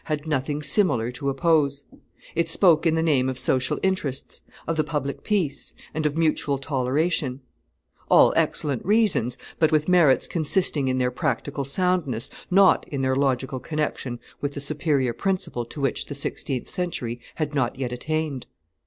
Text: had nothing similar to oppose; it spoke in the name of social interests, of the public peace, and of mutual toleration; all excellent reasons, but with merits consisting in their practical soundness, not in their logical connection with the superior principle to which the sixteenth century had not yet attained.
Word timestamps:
had 0.05 0.25
nothing 0.25 0.63
similar 0.63 1.11
to 1.11 1.29
oppose; 1.29 1.83
it 2.33 2.49
spoke 2.49 2.87
in 2.87 2.95
the 2.95 3.03
name 3.03 3.29
of 3.29 3.37
social 3.37 3.79
interests, 3.83 4.41
of 4.65 4.75
the 4.75 4.83
public 4.83 5.23
peace, 5.23 5.75
and 5.93 6.07
of 6.07 6.17
mutual 6.17 6.57
toleration; 6.57 7.39
all 8.09 8.33
excellent 8.35 8.83
reasons, 8.83 9.37
but 9.59 9.71
with 9.71 9.87
merits 9.87 10.25
consisting 10.25 10.87
in 10.87 10.97
their 10.97 11.11
practical 11.11 11.63
soundness, 11.63 12.31
not 12.49 12.83
in 12.87 13.01
their 13.01 13.15
logical 13.15 13.59
connection 13.59 14.19
with 14.41 14.55
the 14.55 14.59
superior 14.59 15.13
principle 15.13 15.65
to 15.65 15.79
which 15.79 16.07
the 16.07 16.15
sixteenth 16.15 16.67
century 16.67 17.21
had 17.35 17.53
not 17.53 17.77
yet 17.77 17.91
attained. 17.91 18.47